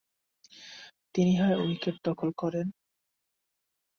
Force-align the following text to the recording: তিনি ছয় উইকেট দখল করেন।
তিনি 1.13 1.31
ছয় 1.37 1.55
উইকেট 1.63 1.95
দখল 2.05 2.29
করেন। 2.41 2.67